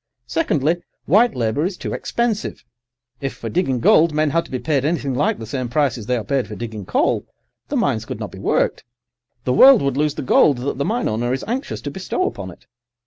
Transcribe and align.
Secondly, 0.25 0.77
white 1.05 1.35
labour 1.35 1.63
is 1.63 1.77
too 1.77 1.93
expensive. 1.93 2.63
If 3.19 3.35
for 3.35 3.49
digging 3.49 3.79
gold 3.81 4.13
men 4.15 4.31
had 4.31 4.45
to 4.45 4.49
be 4.49 4.57
paid 4.57 4.83
anything 4.83 5.13
like 5.13 5.37
the 5.37 5.45
same 5.45 5.69
prices 5.69 6.07
they 6.07 6.17
are 6.17 6.23
paid 6.23 6.47
for 6.47 6.55
digging 6.55 6.87
coal, 6.87 7.27
the 7.67 7.75
mines 7.77 8.05
could 8.05 8.19
not 8.19 8.31
be 8.31 8.39
worked. 8.39 8.83
The 9.43 9.53
world 9.53 9.83
would 9.83 9.97
lose 9.97 10.15
the 10.15 10.23
gold 10.23 10.57
that 10.57 10.79
the 10.79 10.85
mine 10.85 11.07
owner 11.07 11.33
is 11.33 11.45
anxious 11.47 11.81
to 11.81 11.91
bestow 11.91 12.25
upon 12.25 12.49
it. 12.49 12.65